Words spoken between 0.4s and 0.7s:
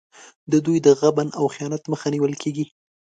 د